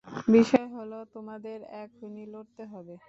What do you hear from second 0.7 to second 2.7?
হলো, তোমাদের এখনই লড়তে